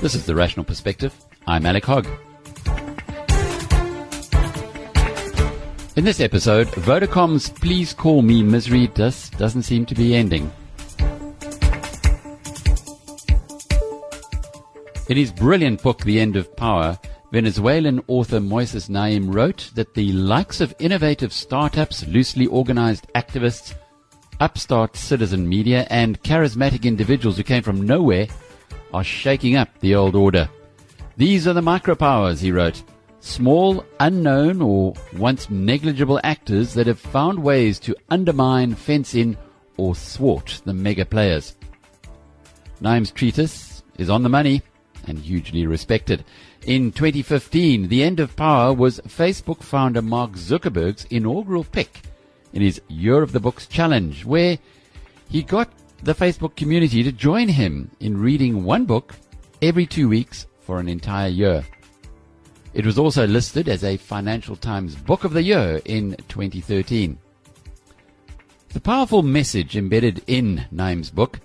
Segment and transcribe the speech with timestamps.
[0.00, 1.14] This is The Rational Perspective.
[1.46, 2.06] I'm Alec Hogg.
[5.96, 10.52] In this episode, Vodacom's Please Call Me misery just doesn't seem to be ending.
[15.08, 16.98] In his brilliant book, The End of Power,
[17.34, 23.74] Venezuelan author Moises Naim wrote that the likes of innovative startups, loosely organized activists,
[24.38, 28.28] upstart citizen media, and charismatic individuals who came from nowhere
[28.92, 30.48] are shaking up the old order.
[31.16, 32.80] These are the micropowers, he wrote.
[33.18, 39.36] Small, unknown, or once negligible actors that have found ways to undermine, fence in,
[39.76, 41.56] or thwart the mega players.
[42.80, 44.62] Naim's treatise is on the money
[45.08, 46.24] and hugely respected.
[46.66, 52.00] In 2015, the end of power was Facebook founder Mark Zuckerberg's inaugural pick
[52.54, 54.58] in his Year of the Books challenge, where
[55.28, 55.70] he got
[56.02, 59.14] the Facebook community to join him in reading one book
[59.60, 61.66] every two weeks for an entire year.
[62.72, 67.18] It was also listed as a Financial Times Book of the Year in 2013.
[68.70, 71.40] The powerful message embedded in Naim's book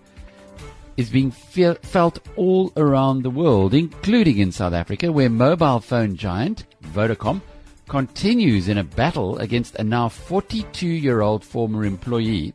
[1.00, 6.14] is being fe- felt all around the world, including in South Africa, where mobile phone
[6.14, 7.42] giant Vodacom
[7.88, 12.54] continues in a battle against a now 42 year old former employee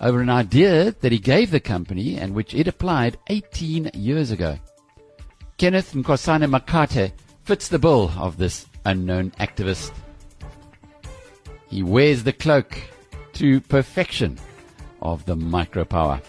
[0.00, 4.58] over an idea that he gave the company and which it applied 18 years ago.
[5.58, 7.12] Kenneth Nkosana Makate
[7.44, 9.92] fits the bill of this unknown activist.
[11.68, 12.78] He wears the cloak
[13.34, 14.38] to perfection
[15.02, 16.22] of the micropower.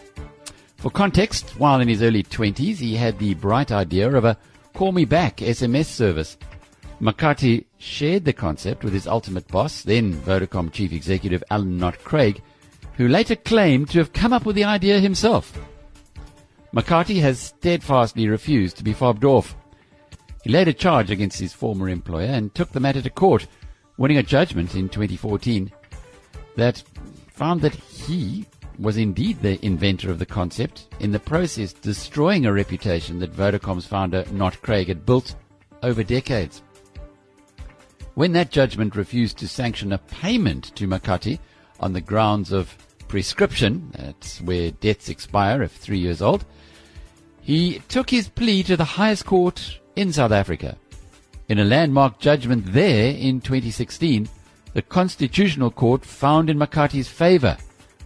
[0.79, 4.37] For context, while in his early 20s, he had the bright idea of a
[4.73, 6.37] call me back SMS service.
[7.01, 12.41] Makate shared the concept with his ultimate boss, then Vodacom chief executive Alan Knott-Craig,
[12.93, 15.59] who later claimed to have come up with the idea himself.
[16.73, 19.57] Makate has steadfastly refused to be fobbed off.
[20.45, 23.47] He laid a charge against his former employer and took the matter to court,
[23.97, 25.73] winning a judgment in 2014
[26.55, 26.83] that
[27.33, 28.45] found that he
[28.79, 33.85] was indeed the inventor of the concept, in the process destroying a reputation that Vodacom's
[33.85, 35.35] founder Knott-Craig had built
[35.83, 36.61] over decades.
[38.15, 41.39] When that judgment refused to sanction a payment to Makate
[41.79, 42.75] on the grounds of
[43.07, 46.45] prescription, that's where debts expire if three years old,
[47.41, 50.77] he took his plea to the highest court in South Africa.
[51.49, 54.29] In a landmark judgment there in 2016,
[54.73, 57.57] the Constitutional Court found in Makate's favor,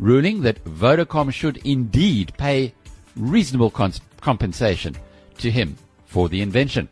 [0.03, 2.73] ruling that Vodacom should indeed pay
[3.15, 4.95] reasonable cons- compensation
[5.37, 5.75] to him
[6.05, 6.89] for the invention.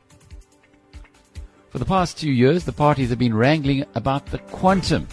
[1.70, 5.08] For the past two years, the parties have been wrangling about the quantum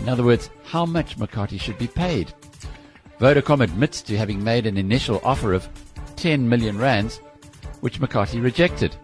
[0.00, 2.32] in other words, how much Makate should be paid.
[3.20, 5.68] Vodacom admits to having made an initial offer of
[6.16, 7.18] 10 million rands,
[7.80, 8.96] which Makate rejected.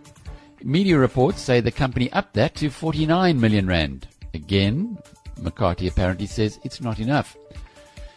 [0.65, 4.09] Media reports say the company upped that to 49 million rand.
[4.33, 4.99] Again,
[5.41, 7.37] Makate apparently says it's not enough.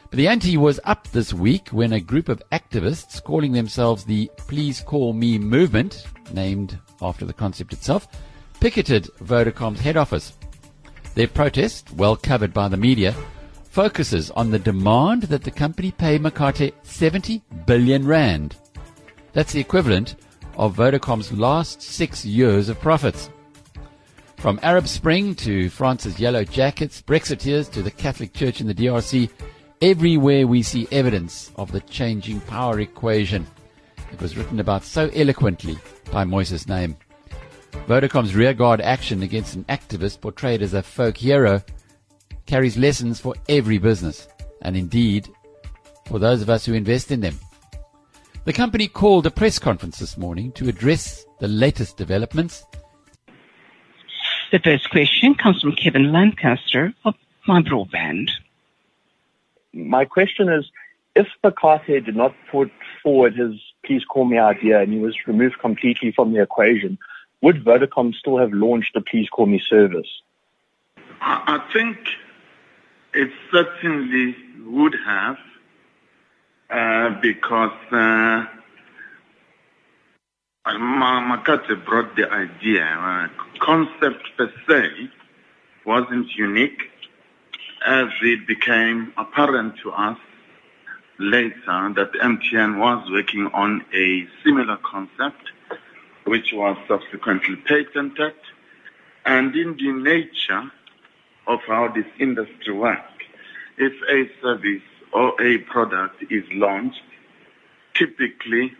[0.09, 4.29] But the ante was up this week when a group of activists calling themselves the
[4.37, 8.07] Please Call Me movement, named after the concept itself,
[8.59, 10.33] picketed Vodacom's head office.
[11.13, 13.13] Their protest, well covered by the media,
[13.65, 18.55] focuses on the demand that the company pay Makate 70 billion rand.
[19.33, 20.15] That's the equivalent
[20.57, 23.29] of Vodacom's last six years of profits.
[24.37, 29.29] From Arab Spring to France's Yellow Jackets, Brexiteers to the Catholic Church in the DRC,
[29.81, 33.45] everywhere we see evidence of the changing power equation.
[34.11, 35.77] It was written about so eloquently
[36.11, 36.97] by Moises Naim.
[37.87, 41.63] Vodacom's rearguard action against an activist portrayed as a folk hero
[42.45, 44.27] carries lessons for every business,
[44.61, 45.29] and indeed
[46.07, 47.39] for those of us who invest in them.
[48.45, 52.65] The company called a press conference this morning to address the latest developments.
[54.51, 57.13] The first question comes from Kevin Lancaster of
[57.47, 58.31] My Broadband.
[59.73, 60.65] My question is,
[61.15, 62.71] if Makate did not put
[63.03, 63.53] forward his
[63.85, 66.97] please call me idea and he was removed completely from the equation,
[67.41, 70.07] would Vodacom still have launched the Please Call Me service?
[71.21, 71.97] I think
[73.13, 74.35] it certainly
[74.65, 75.37] would have,
[76.69, 78.45] uh, because uh,
[80.65, 82.85] Makate brought the idea.
[82.85, 83.27] Uh,
[83.59, 85.09] concept per se
[85.85, 86.91] wasn't unique,
[87.85, 90.17] as it became apparent to us
[91.19, 95.51] later that MTN was working on a similar concept
[96.25, 98.35] which was subsequently patented.
[99.25, 100.71] And in the nature
[101.47, 103.23] of how this industry works,
[103.77, 107.01] if a service or a product is launched,
[107.95, 108.73] typically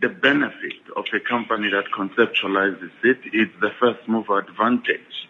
[0.00, 5.28] the benefit of a company that conceptualizes it is the first mover advantage.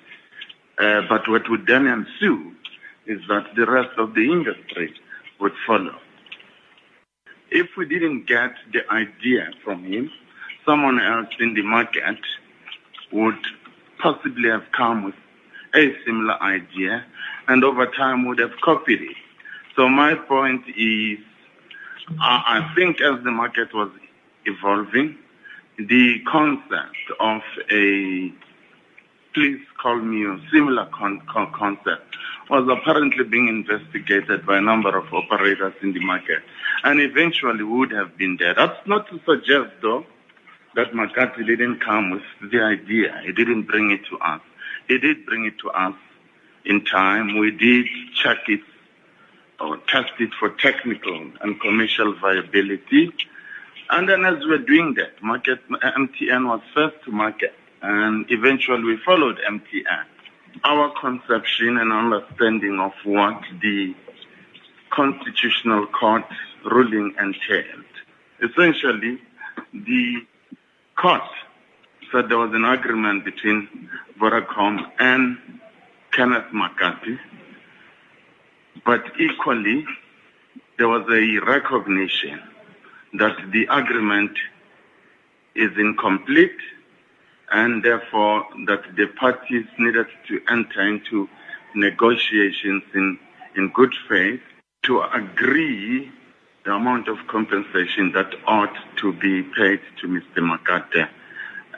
[0.79, 2.53] Uh, but what would then ensue
[3.09, 4.95] is that the rest of the industry
[5.41, 5.97] would follow.
[7.51, 10.11] If we didn't get the idea from him,
[10.67, 12.19] someone else in the market
[13.11, 13.43] would
[13.99, 15.15] possibly have come with
[15.75, 17.05] a similar idea
[17.49, 19.17] and over time would have copied it.
[19.75, 21.19] So my point is,
[22.21, 23.91] I think as the market was
[24.45, 25.17] evolving,
[25.79, 27.41] the concept of
[27.71, 28.33] a
[29.39, 32.17] please call me a similar con- con- concept
[32.51, 36.43] was apparently being investigated by a number of operators in the market
[36.83, 38.53] and eventually would have been there.
[38.53, 40.05] That's not to suggest though
[40.75, 43.21] that Makate didn't come with the idea.
[43.25, 44.41] He didn't bring it to us.
[44.89, 45.95] He did bring it to us
[46.65, 47.39] in time.
[47.39, 47.87] We did
[48.21, 48.63] check it
[49.61, 53.13] or test it for technical and commercial viability.
[53.91, 58.97] And then as we're doing that, market, MTN was first to market and eventually we
[59.05, 60.05] followed MTN.
[60.65, 63.95] Our conception and understanding of what the
[64.91, 66.25] constitutional court
[66.65, 67.85] ruling entailed.
[68.43, 69.21] Essentially,
[69.73, 70.27] the
[70.97, 71.23] court
[72.11, 73.89] said there was an agreement between
[74.21, 75.39] Vodacom and
[76.13, 77.19] Kenneth Makate,
[78.85, 79.85] but equally,
[80.79, 82.41] there was a recognition
[83.15, 84.33] that the agreement
[85.55, 86.57] is incomplete
[87.53, 91.29] and therefore that the parties needed to enter into
[91.75, 93.19] negotiations in,
[93.57, 94.41] in good faith
[94.83, 96.11] to agree
[96.65, 100.39] the amount of compensation that ought to be paid to Mr.
[100.39, 101.09] Makate.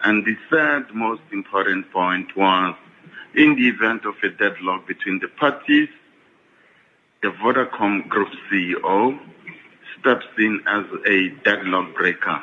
[0.02, 2.74] And the third most important point was
[3.34, 5.88] in the event of a deadlock between the parties,
[7.22, 9.18] the Vodacom Group CEO
[10.00, 12.42] steps in as a deadlock breaker.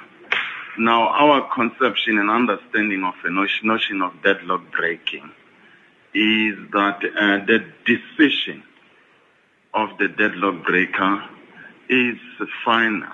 [0.77, 3.31] Now, our conception and understanding of the
[3.63, 5.31] notion of deadlock breaking
[6.13, 8.63] is that uh, the decision
[9.73, 11.23] of the deadlock breaker
[11.89, 12.17] is
[12.63, 13.11] final.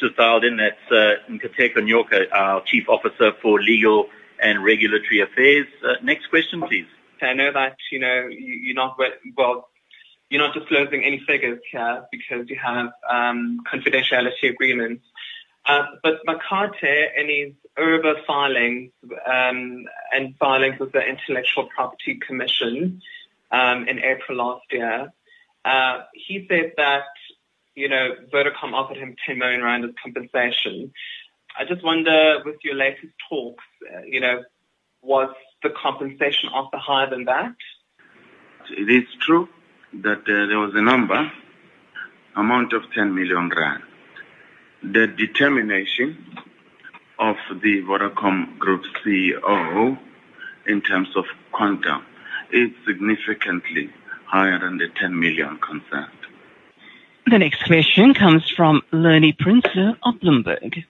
[0.00, 4.08] Just dialed in, that's uh, Nkateko Nyoka, our Chief Officer for Legal
[4.42, 5.66] and Regulatory Affairs.
[5.84, 6.86] Uh, next question, please.
[7.22, 8.98] I know that, you know, you're not,
[9.36, 9.68] well,
[10.28, 15.04] you're not disclosing any figures here because you have um, confidentiality agreements.
[15.66, 18.92] Uh, but Makate, in his URBA filings
[19.26, 23.02] um, and filings with the Intellectual Property Commission
[23.50, 25.12] um, in April last year,
[25.64, 27.08] uh, he said that,
[27.74, 30.92] you know, Vodacom offered him 10 million rand as compensation.
[31.58, 34.44] I just wonder, with your latest talks, uh, you know,
[35.02, 37.56] was the compensation offer higher than that?
[38.70, 39.48] It is true
[39.92, 41.32] that uh, there was a number,
[42.36, 43.82] amount of 10 million rand.
[44.82, 46.16] The determination
[47.18, 49.98] of the Vodacom Group CEO
[50.66, 52.04] in terms of quantum
[52.52, 53.90] is significantly
[54.26, 56.10] higher than the 10 million concerned.
[57.26, 60.84] The next question comes from Loni Prinsloo of Bloomberg.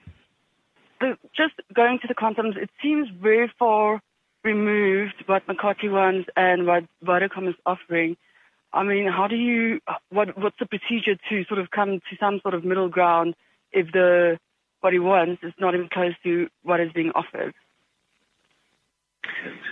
[0.99, 4.01] The, just going to the quantums, it seems very far
[4.43, 8.17] removed what Makate wants and what Vodacom is offering.
[8.73, 9.79] I mean, how do you,
[10.09, 13.35] what, what's the procedure to sort of come to some sort of middle ground
[13.71, 14.37] if the,
[14.81, 17.53] what he wants is not even close to what is being offered?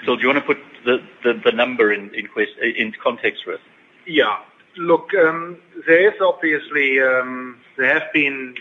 [0.05, 3.43] So do you want to put the, the, the number in, in, quest, in context
[3.43, 3.59] for us?
[4.05, 4.37] Yeah.
[4.77, 8.55] Look, um, there is obviously, um, there have been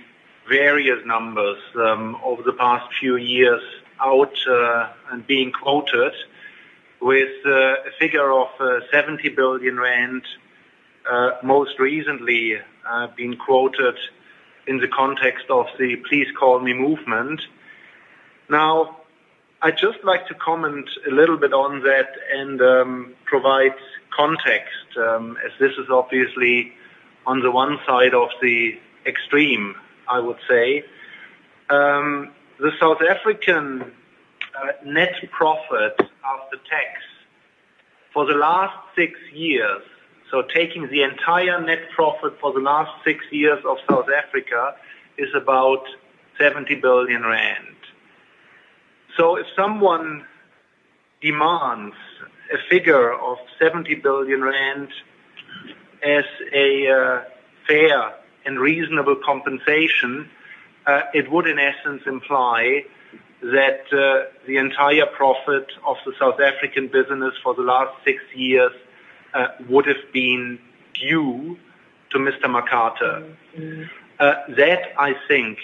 [0.49, 3.63] various numbers um, over the past few years
[4.01, 6.13] out uh, and being quoted
[7.01, 10.23] with uh, a figure of uh, 70 billion rand,
[11.11, 12.57] uh, most recently
[12.89, 13.97] uh, being quoted
[14.67, 17.41] in the context of the Please Call Me movement.
[18.49, 19.01] Now,
[19.63, 23.75] I'd just like to comment a little bit on that and um, provide
[24.15, 26.73] context, um, as this is obviously
[27.27, 29.75] on the one side of the extreme,
[30.09, 30.85] I would say.
[31.71, 37.01] Um, the South African uh, net profit after tax
[38.13, 39.83] for the last six years,
[40.35, 44.75] so taking the entire net profit for the last six years of South Africa,
[45.17, 45.85] is about
[46.41, 47.77] 70 billion rand.
[49.17, 50.27] So if someone
[51.23, 51.95] demands
[52.53, 54.89] a figure of 70 billion rand
[56.03, 57.23] as a uh,
[57.69, 58.15] fair
[58.45, 60.29] and reasonable compensation,
[60.85, 62.83] uh, it would in essence imply
[63.41, 68.73] that uh, the entire profit of the South African business for the last six years
[69.35, 70.59] uh, would have been
[70.95, 71.59] due
[72.11, 72.45] to Mr.
[72.45, 73.35] Makate.
[73.57, 73.83] Mm-hmm.
[74.21, 75.59] Uh, that, I think,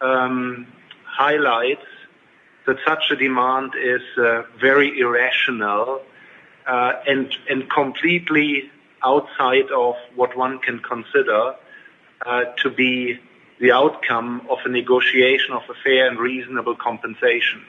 [0.00, 0.66] um,
[1.04, 1.86] highlights
[2.66, 6.02] that such a demand is uh, very irrational
[6.66, 8.70] uh, and completely
[9.04, 11.54] outside of what one can consider
[12.56, 13.18] to be
[13.60, 17.64] the outcome of a negotiation of a fair and reasonable compensation.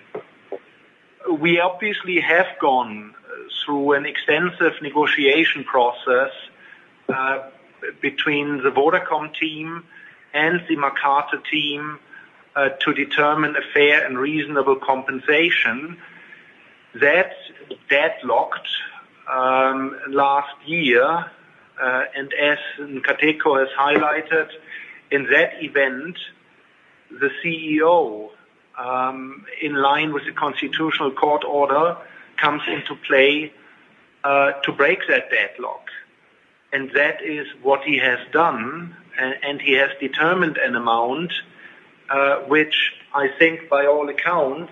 [1.29, 3.13] We obviously have gone
[3.65, 6.32] through an extensive negotiation process
[7.10, 7.50] uh,
[8.01, 9.84] between the Vodacom team
[10.34, 12.00] and the Makate team
[12.56, 15.98] uh, to determine a fair and reasonable compensation.
[16.96, 17.34] That
[17.89, 18.68] deadlocked
[19.32, 21.03] um, last year,
[21.82, 24.50] uh, and as Nkateko has highlighted,
[25.12, 26.18] in that event,
[27.12, 28.29] the CEO,
[28.77, 31.98] um, in line with the Constitutional Court order,
[32.39, 33.51] comes into play
[34.24, 35.89] uh, to break that deadlock.
[36.72, 41.34] And that is what he has done, and he has determined an amount,
[42.10, 44.72] uh, which I think by all accounts,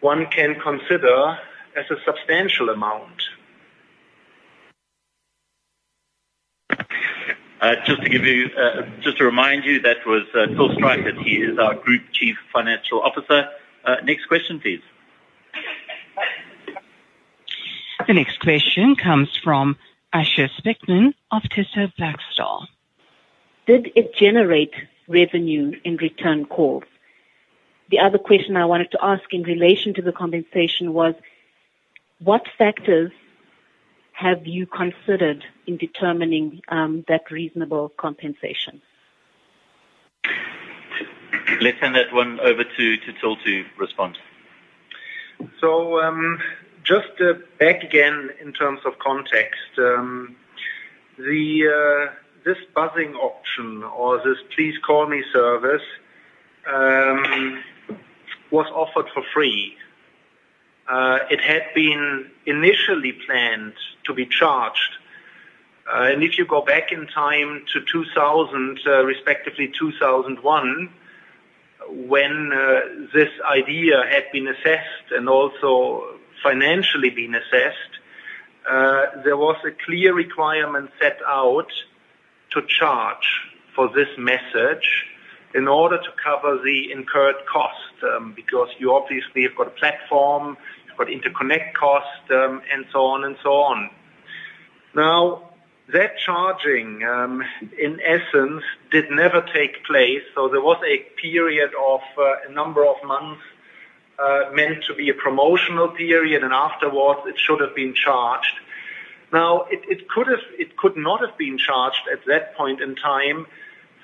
[0.00, 1.38] one can consider
[1.76, 3.22] as a substantial amount.
[7.60, 8.50] Uh, just to give you,
[9.02, 11.22] just to remind you, that was Till Streichert.
[11.22, 13.48] He is our Group Chief Financial Officer.
[14.02, 14.82] Next question, please.
[18.06, 19.76] The next question comes from
[20.12, 22.66] Asha Speckman of Tiso Blackstar.
[23.66, 24.74] Did it generate
[25.06, 26.84] revenue in return calls?
[27.90, 31.14] The other question I wanted to ask in relation to the compensation was,
[32.18, 33.12] what factors
[34.12, 38.82] have you considered in determining um, that reasonable compensation?
[41.60, 44.18] Let's hand that one over to Till to respond.
[45.62, 46.38] Um,
[46.84, 49.78] Just uh, back again in terms of context.
[49.78, 50.34] Um,
[51.18, 52.06] uh,
[52.44, 55.82] this buzzing option or this Please Call Me service
[56.66, 57.62] um,
[58.50, 59.76] was offered for free.
[60.88, 63.74] Uh, it had been initially planned
[64.04, 64.94] to be charged.
[65.88, 70.90] And if you go back in time to 2000, respectively 2001,
[71.90, 72.50] when
[73.14, 77.92] this idea had been assessed and also financially been assessed,
[78.68, 81.70] uh, there was a clear requirement set out
[82.52, 83.26] to charge
[83.74, 85.06] for this message
[85.54, 90.56] in order to cover the incurred cost, um, because you obviously have got a platform,
[90.86, 93.24] you've got interconnect cost, um, and so on.
[93.24, 93.90] And so on.
[94.94, 95.52] Now,
[95.92, 97.42] that charging, um,
[97.78, 100.22] in essence, did never take place.
[100.34, 103.42] So there was a period of uh, a number of months
[104.18, 108.54] Uh, meant to be a promotional period, and afterwards it should have been charged.
[109.32, 110.06] Now, it it,
[110.76, 113.46] could not have been charged at that point in time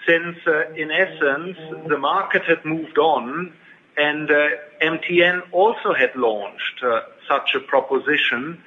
[0.06, 3.52] since, uh, in essence, the market had moved on
[3.98, 4.48] and uh,
[4.80, 6.82] MTN also had launched
[7.28, 8.62] such a proposition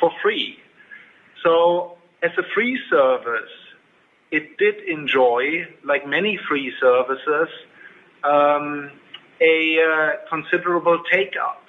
[0.00, 0.58] for free.
[1.44, 3.54] So, as a free service,
[4.30, 7.48] it did enjoy, like many free services,
[8.24, 8.90] um,
[9.40, 11.62] a uh, considerable take-up.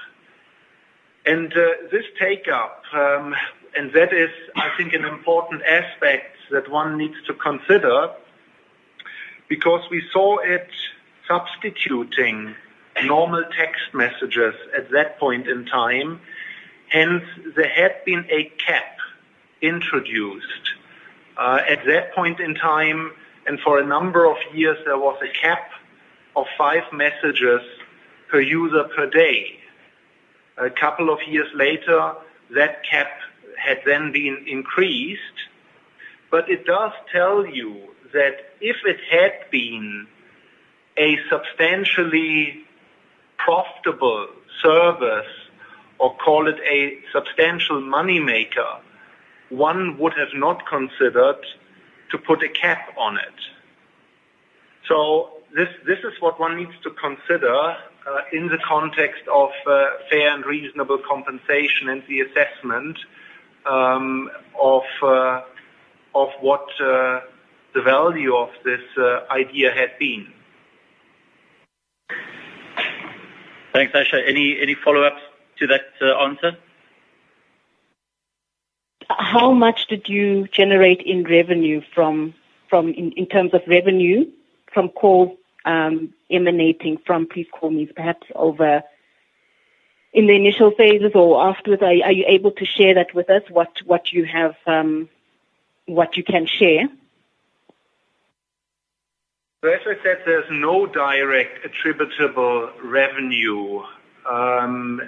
[1.25, 3.35] And uh, this take-up, um,
[3.75, 8.11] and that is, I think, an important aspect that one needs to consider,
[9.49, 10.69] because we saw it
[11.27, 12.55] substituting
[13.03, 16.21] normal text messages at that point in time.
[16.89, 17.23] Hence,
[17.55, 18.97] there had been a cap
[19.61, 20.71] introduced.
[21.37, 23.11] Uh, at that point in time,
[23.45, 25.69] and for a number of years, there was a cap
[26.37, 27.61] of five messages
[28.29, 29.59] per user per day.
[30.57, 32.13] A couple of years later,
[32.55, 33.09] that cap
[33.57, 35.37] had then been increased.
[36.29, 37.75] But it does tell you
[38.13, 40.07] that if it had been
[40.97, 42.63] a substantially
[43.37, 44.27] profitable
[44.61, 45.33] service,
[45.99, 48.67] or call it a substantial money maker,
[49.49, 51.43] one would have not considered
[52.11, 53.39] to put a cap on it.
[55.55, 60.33] This this is what one needs to consider uh, in the context of uh, fair
[60.33, 62.97] and reasonable compensation and the assessment
[63.65, 64.29] um,
[64.61, 65.41] of uh,
[66.15, 68.81] of what the value of this
[69.29, 70.33] idea had been.
[73.73, 74.27] Thanks, Asha.
[74.27, 75.21] Any any follow-ups
[75.59, 76.57] to that answer?
[79.09, 82.33] How much did you generate in revenue from,
[82.69, 84.25] from in, in terms of revenue
[84.77, 85.35] from calls
[86.29, 88.83] emanating from Please Call Me, perhaps over
[90.13, 91.81] in the initial phases or afterwards?
[91.81, 94.55] Are you able to share that with us, what what you have
[95.87, 96.87] what you can share?
[99.63, 103.81] So as I said, there's no direct attributable revenue
[104.29, 105.01] um,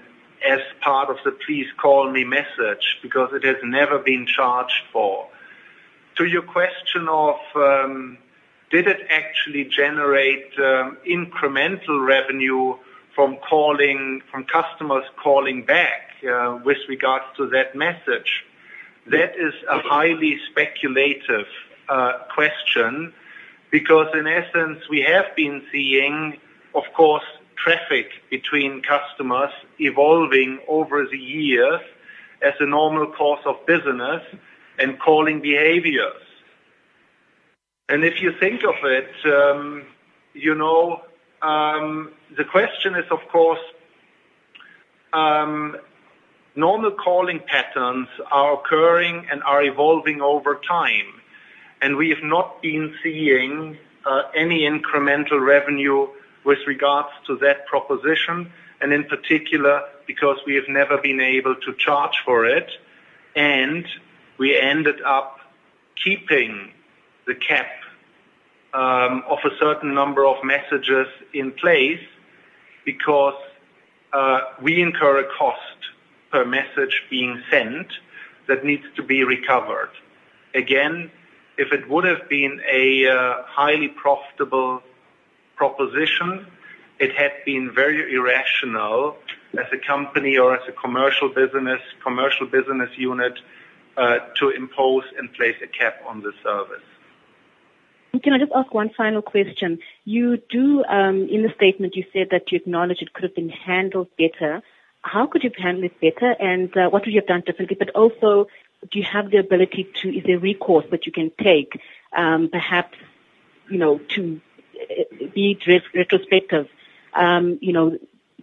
[0.49, 5.27] as part of the please call me message because it has never been charged for.
[6.17, 8.17] To your question of um,
[8.69, 12.75] did it actually generate um, incremental revenue
[13.15, 18.45] from calling from customers calling back uh, with regards to that message?
[19.07, 21.47] That is a highly speculative
[21.87, 23.13] uh, question
[23.71, 26.39] because in essence, we have been seeing,
[26.73, 27.23] of course,
[27.55, 31.81] traffic between customers evolving over the years
[32.41, 34.23] as a normal course of business
[34.77, 36.21] and calling behaviors.
[37.89, 39.83] And If you think of it, um,
[40.35, 41.01] you know,
[41.41, 43.59] um, the question is, of course,
[45.11, 45.75] um,
[46.55, 51.19] normal calling patterns are occurring and are evolving over time.
[51.81, 56.09] And we have not been seeing uh, any incremental revenue
[56.43, 61.73] with regards to that proposition, and in particular, because we have never been able to
[61.73, 62.69] charge for it,
[63.35, 63.87] and
[64.37, 65.39] we ended up
[65.95, 66.71] keeping
[67.29, 67.69] the cap
[68.73, 72.05] um, of a certain number of messages in place
[72.85, 73.39] because
[74.13, 75.79] uh, we incur a cost
[76.31, 77.87] per message being sent
[78.47, 79.91] that needs to be recovered.
[80.55, 81.11] Again,
[81.57, 84.81] if it would have been a uh, highly profitable
[85.55, 86.47] proposition,
[86.99, 89.17] it had been very irrational
[89.53, 93.35] as a company or as a commercial business, commercial business unit,
[93.97, 96.89] uh, to impose and place a cap on the service.
[98.23, 99.79] Can I just ask one final question?
[100.03, 103.49] You do, um, in the statement, you said that you acknowledge it could have been
[103.49, 104.63] handled better.
[105.01, 107.77] How could you have handled it better, and uh, what would you have done differently?
[107.77, 108.47] But also,
[108.89, 111.79] do you have the ability to, is there recourse that you can take,
[112.15, 112.97] um, perhaps,
[113.69, 114.41] you know, to
[114.81, 115.57] uh, be
[115.93, 116.67] retrospective,
[117.13, 117.97] um, you know,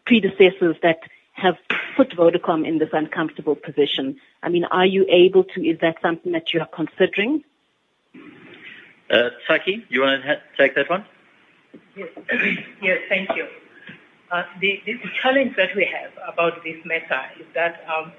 [0.04, 1.00] predecessors that
[1.32, 1.56] have
[1.96, 4.16] put Vodacom in this uncomfortable position?
[4.42, 7.42] I mean, are you able to, is that something that you are considering?
[9.10, 11.04] Uh, Saki, you want to take that one?
[11.94, 12.08] Yes,
[12.82, 13.46] yes thank you.
[14.32, 18.12] Uh, the, the, challenge that we have about this matter is that um,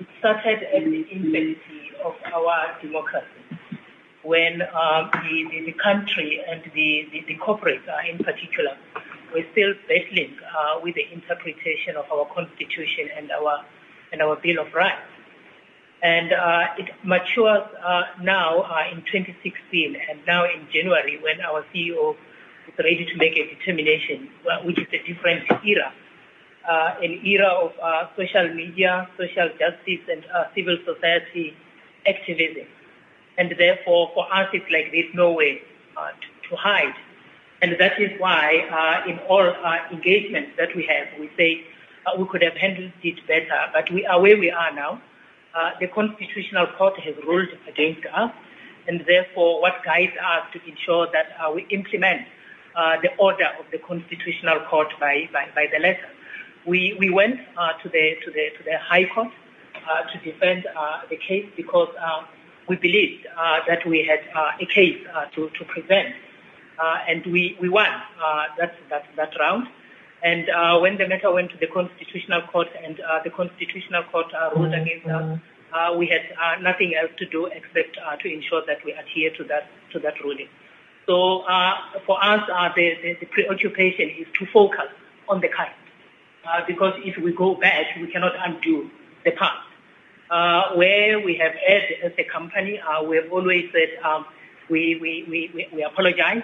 [0.00, 3.26] it started at the infancy of our democracy
[4.22, 8.74] when um, the, the, country and the, the, the corporates uh, in particular
[9.34, 13.62] were still battling uh, with the interpretation of our constitution and our,
[14.12, 15.11] and our Bill of Rights.
[16.02, 21.64] And uh, it matures uh, now uh, in 2016 and now in January when our
[21.72, 22.16] CEO
[22.66, 24.28] is ready to make a determination,
[24.64, 25.92] which is a different era
[26.68, 31.54] uh, an era of uh, social media, social justice, and uh, civil society
[32.06, 32.66] activism.
[33.38, 35.62] And therefore, for us, it's like there's no way
[35.96, 36.94] uh, to, to, hide.
[37.62, 41.64] And that is why, uh, in all uh, engagements that we have, we say
[42.18, 43.70] we could have handled it better.
[43.72, 45.00] But we are where we are now.
[45.80, 48.32] The Constitutional Court has ruled against us,
[48.88, 52.22] and therefore, what guides us to ensure that uh, we implement
[52.74, 56.08] uh, the order of the Constitutional Court by, by, by the letter
[56.66, 59.28] we, we went uh, to, the, to, the, to the High Court
[59.88, 62.24] uh, to defend uh, the case because uh,
[62.68, 66.14] we believed uh, that we had uh, a case to, to present.
[67.08, 67.88] and we, we won
[68.58, 69.66] that, that, that round.
[70.22, 74.26] And uh, when the matter went to the Constitutional Court and uh, the Constitutional Court
[74.34, 75.40] uh, ruled against us,
[75.74, 79.34] uh, we had uh, nothing else to do except uh, to ensure that we adhere
[79.36, 80.48] to that, to that ruling.
[81.06, 81.74] So uh,
[82.06, 84.88] for us, uh, the, the, the preoccupation is to focus
[85.28, 85.74] on the current.
[86.44, 88.90] Uh, because if we go back, we cannot undo
[89.24, 89.66] the past.
[90.30, 94.24] Uh, where we have erred as a company, uh, we have always said um,
[94.70, 96.42] we, we, we, we apologize,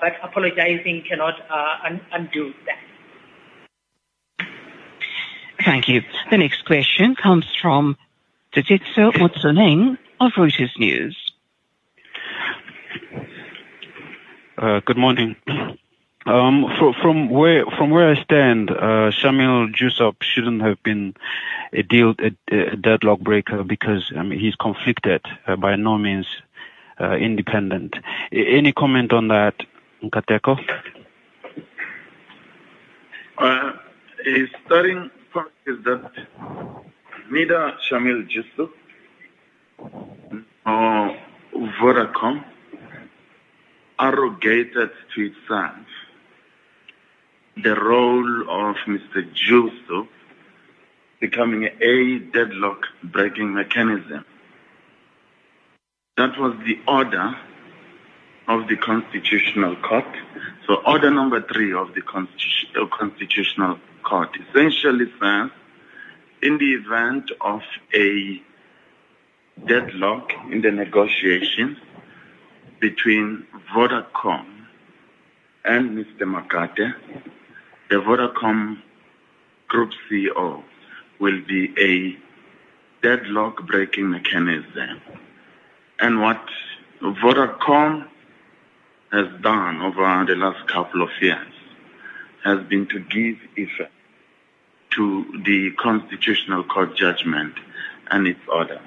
[0.00, 1.34] but apologizing cannot
[1.84, 2.78] un- undo that.
[5.64, 6.02] Thank you.
[6.30, 7.96] The next question comes from
[8.54, 11.16] Tiisetso Motsoeneng of Reuters News.
[14.56, 15.36] Uh, good morning.
[16.26, 21.14] Um, from from where from where I stand, uh, Shameel Joosub shouldn't have been
[21.72, 26.26] a deal a, a deadlock breaker because I mean he's conflicted uh, by no means
[26.26, 26.47] uh,
[27.00, 27.96] independent.
[28.32, 29.54] Any comment on that,
[30.02, 30.58] Nkateko?
[33.38, 33.72] Uh,
[34.24, 36.10] his starting point is that
[37.30, 38.70] neither Shameel Joosub
[40.66, 41.16] nor
[41.80, 42.44] Vodacom
[43.98, 45.86] arrogated to itself
[47.62, 49.28] the role of Mr.
[49.34, 50.08] Joosub
[51.20, 54.24] becoming a deadlock breaking mechanism.
[56.18, 57.32] That was the order
[58.48, 60.04] of the Constitutional Court.
[60.66, 65.50] So order number three of the Constitu- uh, Constitutional Court essentially says,
[66.42, 67.62] in the event of
[67.94, 68.42] a
[69.64, 71.78] deadlock in the negotiations
[72.80, 74.66] between Vodacom
[75.64, 76.22] and Mr.
[76.22, 76.94] Makate,
[77.90, 78.82] the Vodacom
[79.68, 80.64] Group CEO
[81.20, 82.18] will be a
[83.06, 85.00] deadlock breaking mechanism.
[86.00, 86.40] And what
[87.02, 88.06] Vodacom
[89.12, 91.52] has done over the last couple of years
[92.44, 93.92] has been to give effect
[94.90, 97.54] to the Constitutional Court judgment
[98.10, 98.80] and its order.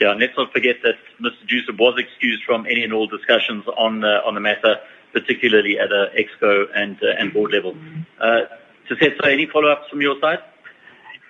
[0.00, 1.46] Yeah, let's not forget that Mr.
[1.48, 4.76] Joosub was excused from any and all discussions on uh, on the matter,
[5.12, 7.76] particularly at exco and uh, and board level.
[8.20, 8.42] Uh,
[8.88, 10.40] so, any follow-ups from your side?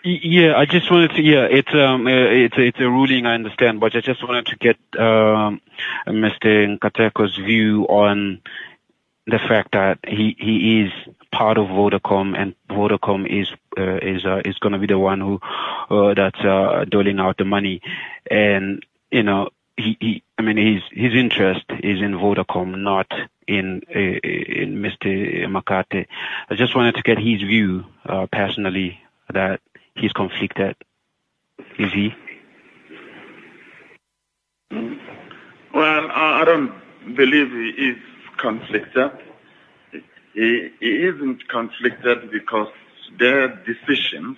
[0.04, 1.22] Yeah, I just wanted to.
[1.22, 4.56] Yeah, it's um, uh, it's it's a ruling, I understand, but I just wanted to
[4.56, 5.62] get um,
[6.06, 6.78] Mr.
[6.78, 8.42] Nkateko's view on
[9.26, 10.92] the fact that he he is
[11.32, 15.20] part of Vodacom, and Vodacom is uh, is uh, is going to be the one
[15.20, 15.40] who
[15.90, 17.80] uh, that's uh, doling out the money,
[18.30, 23.10] and you know he, he I mean his his interest is in Vodacom, not
[23.48, 25.46] in uh, in Mr.
[25.46, 26.06] Makate.
[26.50, 29.00] I just wanted to get his view uh, personally
[29.32, 29.60] that
[29.96, 30.76] he's conflicted.
[31.78, 32.14] Is he?
[35.74, 36.72] Well, I don't
[37.16, 37.98] believe he is
[38.38, 39.10] conflicted.
[40.34, 42.68] He, he isn't conflicted because
[43.18, 44.36] there are decisions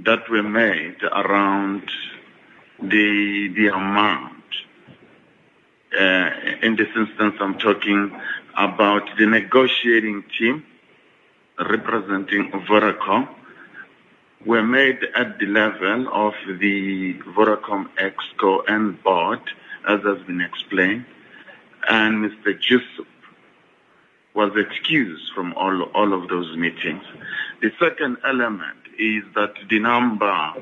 [0.00, 1.88] that were made around
[2.82, 4.32] the the amount.
[5.96, 6.30] Uh,
[6.62, 8.10] in this instance, I'm talking
[8.56, 10.64] about the negotiating team
[11.58, 13.28] representing Vodacom
[14.44, 19.40] were made at the level of the Vodacom Exco and board,
[19.88, 21.06] as has been explained,
[21.88, 22.58] and Mr.
[22.58, 23.06] Joosub
[24.34, 27.04] was excused from all, all of those meetings.
[27.62, 30.52] The second element is that the number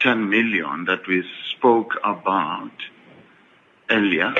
[0.00, 2.72] 10 million that we spoke about
[3.90, 4.34] earlier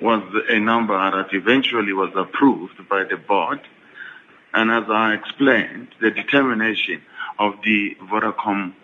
[0.00, 3.60] was a number that eventually was approved by the board.
[4.52, 7.02] And as I explained, the determination
[7.38, 8.74] of the Vodacom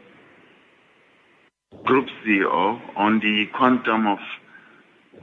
[1.84, 4.18] Group CEO on the quantum of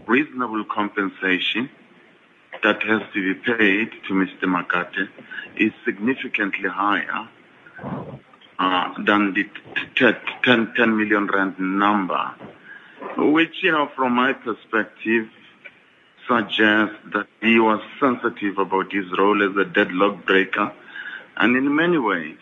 [0.08, 1.70] reasonable compensation
[2.64, 4.44] that has to be paid to Mr.
[4.44, 5.10] Makate
[5.58, 7.28] is significantly higher
[8.60, 9.50] uh, than the t-
[9.96, 10.12] t-
[10.44, 12.34] 10, 10 million rand number,
[13.18, 15.28] which, you know, from my perspective,
[16.28, 20.74] suggests that he was sensitive about his role as a deadlock breaker,
[21.38, 22.38] and in many ways,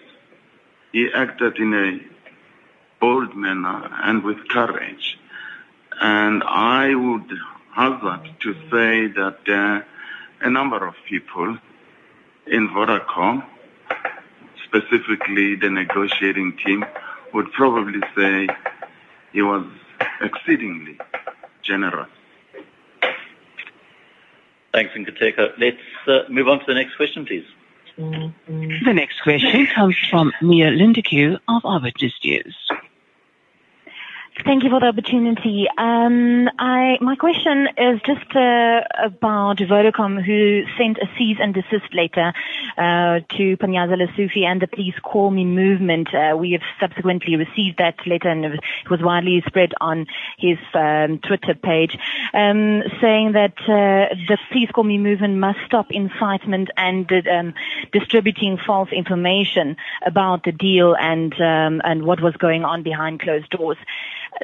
[0.96, 1.90] he acted in a
[3.02, 5.20] bold manner and with courage.
[6.00, 7.30] And I would
[7.74, 9.82] hazard to say that uh,
[10.40, 11.58] a number of people
[12.48, 13.44] in Vodacom,
[14.66, 16.86] specifically the negotiating team,
[17.34, 18.48] would probably say
[19.34, 19.66] he was
[20.22, 20.98] exceedingly
[21.62, 22.08] generous.
[24.74, 25.58] Thanks, Nkateko.
[25.58, 25.78] Let's
[26.08, 27.46] uh, move on to the next question, please.
[27.98, 32.56] The next question comes from Mia Lindeque of Arbiter News.
[34.44, 35.66] Thank you for the opportunity.
[35.78, 41.94] Um, I, my question is just uh, about Vodacom, who sent a cease and desist
[41.94, 42.34] letter
[42.78, 46.14] uh, to Panyaza Lesufi and the Please Call Me movement.
[46.14, 50.06] Uh, we have subsequently received that letter, and it was widely spread on
[50.38, 51.98] his um, Twitter page,
[52.34, 57.08] um, saying that the Please Call Me movement must stop incitement and
[57.94, 63.78] distributing false information about the deal and and what was going on behind closed doors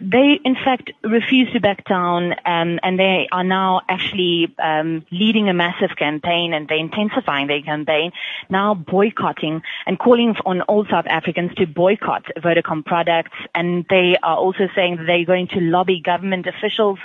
[0.01, 5.49] they in fact refuse to back down um, and they are now actually um, leading
[5.49, 8.11] a massive campaign and they're intensifying their campaign
[8.49, 13.37] now boycotting and calling on all South Africans to boycott Vodacom products.
[13.55, 16.99] And they are also saying that they're going to lobby government officials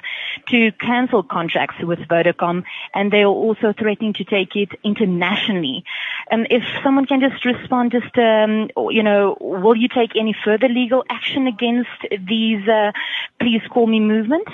[0.48, 2.64] to cancel contracts with Vodacom.
[2.94, 5.84] And they are also threatening to take it internationally
[6.30, 10.68] um, if someone can just respond just um, you know will you take any further
[10.68, 11.90] legal action against
[12.28, 12.92] these uh,
[13.40, 14.48] please call me movement?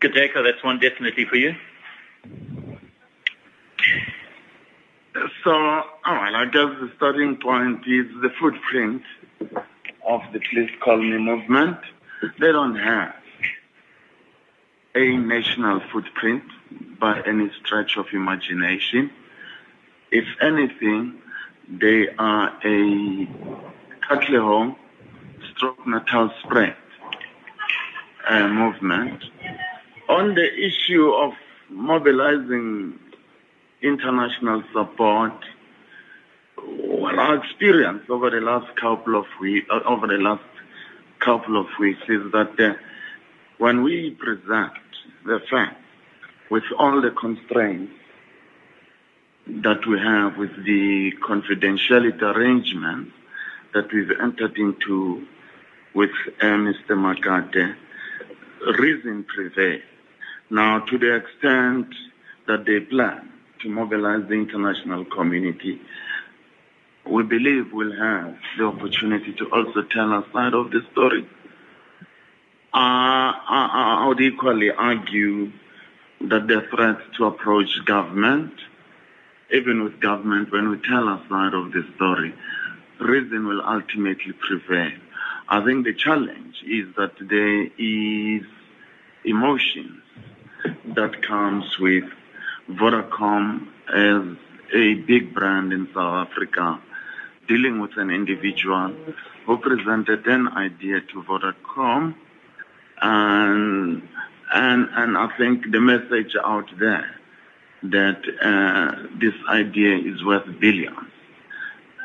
[0.00, 1.54] Nkateko, that's one definitely for you.
[5.44, 9.02] So, all right, I guess the starting point is the footprint
[10.06, 11.78] of the Please Call Me movement.
[12.40, 13.14] They don't have
[14.94, 16.44] a national footprint
[16.98, 19.10] by any stretch of imagination.
[20.12, 21.20] If anything,
[21.68, 23.28] they are a
[24.08, 24.76] Katlehong
[25.56, 26.76] stroke natal spread.
[28.28, 29.22] uh, movement.
[30.08, 31.32] On the issue of
[31.70, 32.98] mobilizing
[33.82, 35.32] international support,
[36.58, 40.44] well, our experience over the last couple of weeks, over the last
[41.20, 42.74] couple of weeks is that uh,
[43.58, 44.72] when we present
[45.24, 45.76] the facts
[46.50, 47.92] with all the constraints
[49.46, 53.12] that we have with the confidentiality arrangements
[53.74, 55.26] that we've entered into
[55.94, 56.90] with uh, Mr.
[56.90, 57.74] Makate,
[58.78, 59.82] reason prevails.
[60.50, 61.94] Now, to the extent
[62.46, 65.80] that they plan to mobilize the international community,
[67.04, 71.28] we believe we'll have the opportunity to also tell our side of the story.
[72.74, 75.52] Uh, I, I would equally argue
[76.20, 78.52] that the threat to approach government,
[79.52, 82.34] even with government, when we tell our side of the story,
[83.00, 84.92] reason will ultimately prevail.
[85.48, 88.42] I think the challenge is that there is
[89.24, 90.02] emotions
[90.96, 92.04] that comes with
[92.70, 94.36] Vodacom as
[94.74, 96.80] a big brand in South Africa
[97.48, 98.94] dealing with an individual
[99.44, 102.14] who presented an idea to Vodacom
[103.02, 104.08] and
[104.54, 107.10] and and I think the message out there
[107.84, 111.08] that uh, this idea is worth billions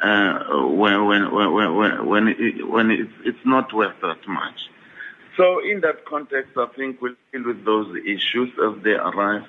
[0.04, 4.70] uh, when when when when when, it, when it's, it's not worth that much.
[5.36, 9.46] So in that context, I think we'll deal with those issues as they arise.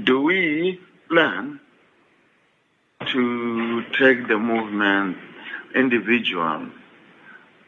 [0.00, 1.60] Do we plan
[3.12, 5.16] to take the movement
[5.74, 6.70] individuals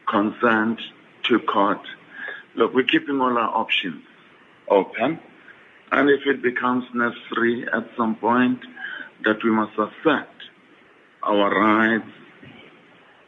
[0.07, 0.79] concerned
[1.23, 1.81] to court?
[2.55, 4.03] Look, we're keeping all our options
[4.69, 5.19] open.
[5.91, 8.59] And if it becomes necessary at some point
[9.23, 10.27] that we must assert
[11.23, 12.11] our rights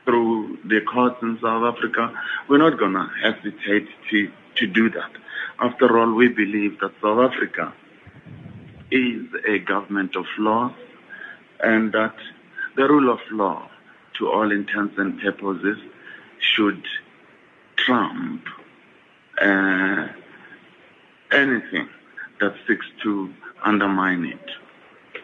[0.05, 2.13] through the courts in South Africa,
[2.47, 5.11] we're not going to hesitate to, to do that.
[5.59, 7.73] After all, we believe that South Africa
[8.91, 10.73] is a government of law
[11.61, 12.15] and that
[12.75, 13.69] the rule of law,
[14.17, 15.77] to all intents and purposes,
[16.39, 16.83] should
[17.77, 18.43] trump
[19.41, 20.07] uh,
[21.31, 21.89] anything
[22.39, 24.39] that seeks to undermine it.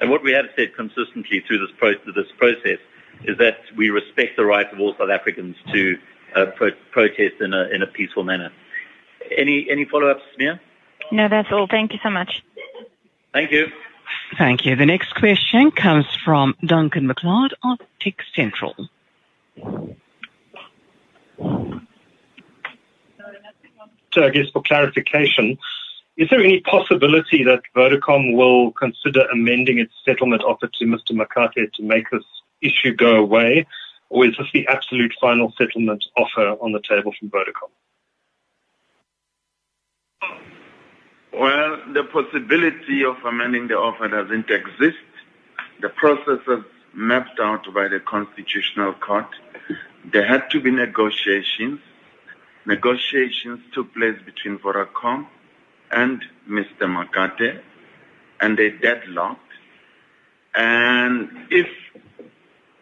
[0.02, 2.80] And what we have said consistently through this, pro- this process
[3.24, 5.98] is that we respect the right of all South Africans to
[6.36, 8.52] uh, pro- protest in a, in a peaceful manner.
[9.36, 10.60] Any, any follow-ups, Mia?
[11.12, 11.68] No, that's all.
[11.70, 12.44] Thank you so much.
[13.34, 13.68] Thank you.
[14.38, 14.76] Thank you.
[14.76, 18.76] The next question comes from Duncan McLeod of Tech Central.
[24.14, 25.58] So I guess for clarification,
[26.18, 31.12] is there any possibility that Vodacom will consider amending its settlement offer to Mr.
[31.12, 32.24] Makate to make this
[32.62, 33.68] issue go away?
[34.10, 37.70] Or is this the absolute final settlement offer on the table from Vodacom?
[41.34, 45.04] Well, the possibility of amending the offer doesn't exist.
[45.82, 49.28] The process is mapped out by the Constitutional Court.
[50.14, 51.82] There had to be negotiations.
[52.66, 55.28] Negotiations took place between Vodacom
[55.96, 56.82] and Mr.
[56.82, 57.62] Makate,
[58.42, 59.40] and they deadlocked.
[60.54, 61.68] And if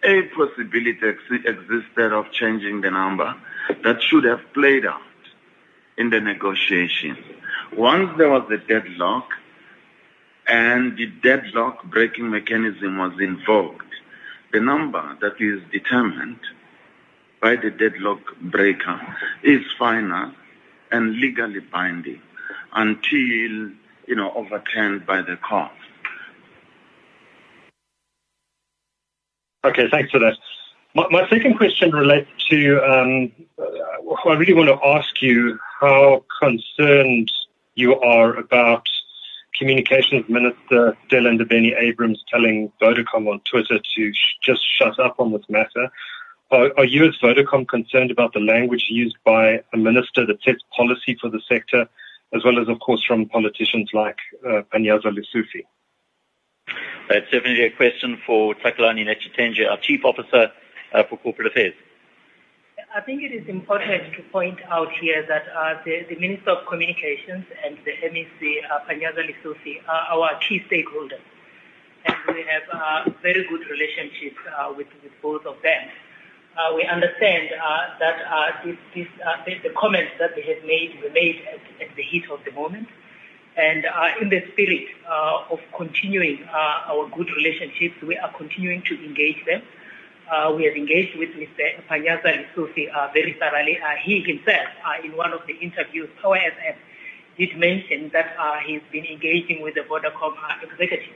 [0.04, 3.36] a possibility ex- existed of changing the number,
[3.84, 5.02] that should have played out
[5.98, 7.20] in the negotiations.
[7.78, 9.30] Once there was a deadlock
[10.48, 13.94] and the deadlock breaking mechanism was invoked,
[14.52, 16.40] the number that is determined
[17.42, 19.00] by the deadlock breaker
[19.44, 20.32] is final
[20.92, 22.22] and legally binding
[22.76, 23.72] until,
[24.08, 25.72] you know, overturned by the court.
[29.66, 30.38] Okay, thanks for that.
[30.96, 36.24] My, my second question relates to, um, uh, I really want to ask you how
[36.42, 37.32] concerned
[37.76, 38.86] you are about
[39.58, 45.46] Communications Minister Stella Ndabeni-Abrahams telling Vodacom on Twitter to sh- just shut up on this
[45.48, 45.90] matter.
[46.52, 50.64] Are, are you as Vodacom concerned about the language used by a minister that sets
[50.76, 51.88] policy for the sector,
[52.34, 55.64] as well as, of course, from politicians like uh, Panyaza Lesufi?
[57.10, 60.52] That's definitely a question for Takalani Netshitenzhe, our Chief Officer
[60.94, 61.74] uh, for Corporate Affairs.
[62.96, 66.68] I think it is important to point out here that uh, the, the, Minister of
[66.68, 71.26] Communications and the MEC, uh, Panyaza Lesufi, are our key stakeholders.
[72.06, 75.90] And we have a very good relationship uh, with, with both of them.
[76.56, 79.08] Uh, we understand uh, that uh, this, this,
[79.46, 82.52] the, the, comments that they have made were made at, at the heat of the
[82.52, 82.88] moment.
[83.58, 83.86] And
[84.22, 84.88] in the spirit
[85.52, 89.62] of continuing our good relationships, we are continuing to engage them
[90.32, 91.84] Uh, we have engaged with Mr.
[91.90, 93.78] Panyaza Lesufi uh, very thoroughly.
[93.78, 96.76] Uh, he himself, uh, in one of the interviews, Power FM,
[97.38, 101.14] did mention that uh, he's been engaging with the Vodacom uh, executive.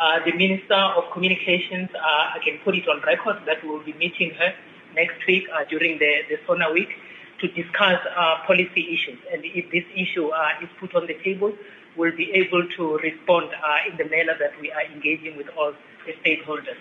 [0.00, 3.84] Uh, the Minister of Communications, uh, I can put it on record that we will
[3.84, 4.54] be meeting her
[4.94, 6.88] next week uh, during the, the SONA week
[7.40, 9.18] to discuss uh, policy issues.
[9.30, 11.52] And if this issue uh, is put on the table,
[11.98, 15.74] we'll be able to respond uh, in the manner that we are engaging with all
[16.06, 16.80] the stakeholders.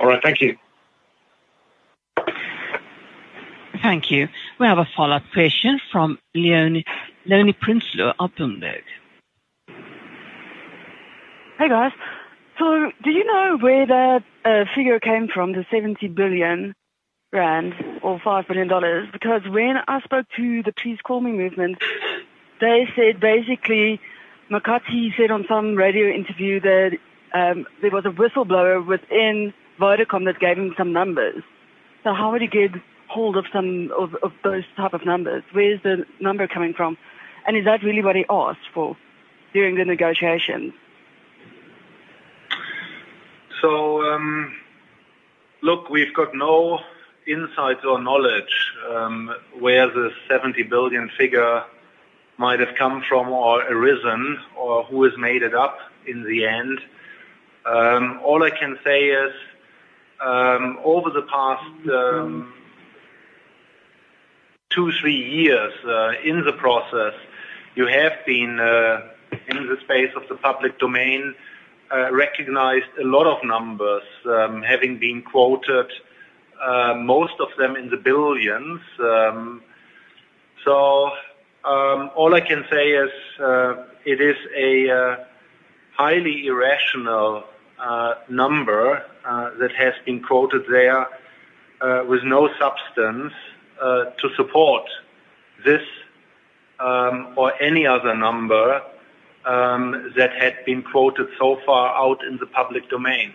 [0.00, 0.56] All right, thank you.
[3.80, 4.26] Thank you.
[4.58, 6.82] We have a follow-up question from Loni,
[7.28, 8.82] Loni Prinsloo of Bloomberg.
[11.58, 11.90] Hey guys.
[12.56, 16.72] So, do you know where that uh, figure came from, the 70 billion
[17.32, 19.10] rand or $5 billion?
[19.10, 21.78] Because when I spoke to the Please Call Me movement,
[22.60, 24.00] they said basically,
[24.48, 26.96] Makate said on some radio interview that
[27.34, 31.42] um, there was a whistleblower within Vodacom that gave him some numbers.
[32.04, 32.70] So how would he get
[33.08, 35.42] hold of some of, of those type of numbers?
[35.50, 36.96] Where's the number coming from?
[37.48, 38.96] And is that really what he asked for
[39.52, 40.72] during the negotiations?
[43.60, 44.54] So, um,
[45.62, 46.80] look, we've got no
[47.26, 51.64] insights or knowledge um, where the 70 billion figure
[52.36, 56.78] might have come from or arisen or who has made it up in the end.
[57.66, 59.34] Um, all I can say is
[60.24, 62.52] um, over the past um,
[64.70, 67.14] two, three years uh, in the process,
[67.74, 69.00] you have been uh,
[69.48, 71.34] in the space of the public domain
[71.90, 75.86] recognized a lot of numbers um, having been quoted,
[76.62, 78.80] uh, most of them in the billions.
[78.98, 79.62] Um,
[80.64, 81.10] so
[81.64, 85.24] um, all I can say is uh, it is a uh,
[85.96, 87.44] highly irrational
[87.78, 91.06] uh, number uh, that has been quoted there
[91.80, 93.32] uh, with no substance
[93.80, 94.84] uh, to support
[95.64, 95.82] this
[96.80, 98.82] um, or any other number um,
[99.48, 103.32] that had been quoted so far out in the public domain.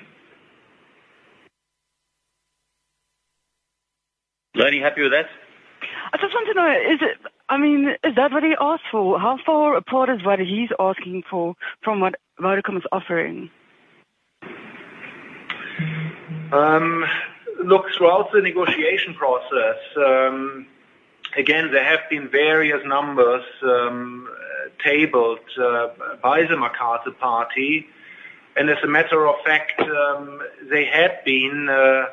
[4.55, 5.25] Lenny, happy with that?
[6.13, 7.17] I just want to know, is it,
[7.49, 9.19] I mean, is that what he asked for?
[9.19, 13.49] How far apart is what he's asking for from what Vodacom is offering?
[16.51, 17.03] Um,
[17.63, 20.67] look, throughout the negotiation process, um,
[21.37, 24.27] again, there have been various numbers um,
[24.83, 25.89] tabled uh,
[26.21, 27.87] by the Makate party,
[28.55, 32.07] and as a matter of fact, um, they had been uh, uh,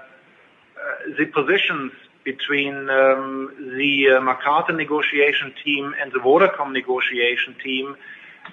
[1.18, 1.92] the positions
[2.24, 7.96] between um, the uh, Makate negotiation team and the Vodacom negotiation team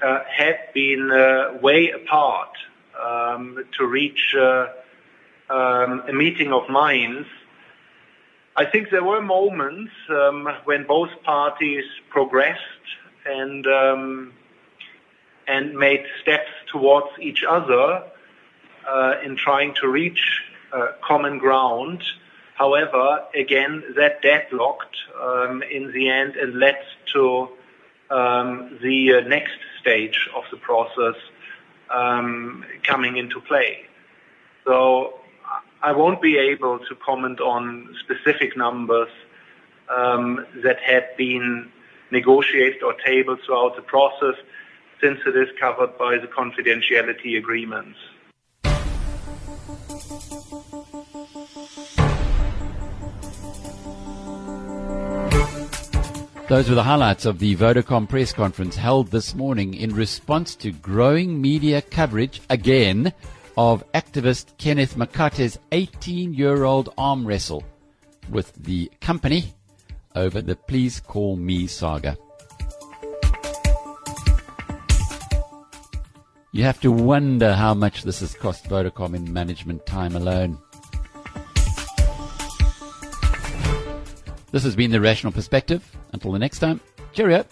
[0.01, 2.49] uh, had been uh, way apart
[3.01, 4.67] um, to reach uh,
[5.49, 7.27] um, a meeting of minds.
[8.59, 12.85] I think there were moments um, when both parties progressed
[13.23, 14.33] and um,
[15.47, 18.03] and made steps towards each other
[18.89, 20.41] uh, in trying to reach
[20.73, 22.03] uh, common ground.
[22.55, 26.79] However, again, that deadlocked um, in the end and led
[27.13, 27.49] to
[28.09, 31.15] um, the uh, next stage of the process
[31.91, 33.85] um, coming into play.
[34.65, 35.19] So
[35.81, 39.09] I won't be able to comment on specific numbers
[39.95, 41.71] um, that had been
[42.11, 44.35] negotiated or tabled throughout the process
[45.01, 47.97] since it is covered by the confidentiality agreements.
[56.47, 60.71] Those were the highlights of the Vodacom press conference held this morning in response to
[60.71, 63.11] growing media coverage again
[63.57, 67.63] of activist Kenneth Makate's 18 year old arm wrestle
[68.29, 69.53] with the company
[70.15, 72.15] over the Please Call Me saga.
[76.53, 80.57] You have to wonder how much this has cost Vodacom in management time alone.
[84.51, 85.83] This has been the Rational Perspective.
[86.13, 86.79] Until the next time,
[87.13, 87.45] cheerio.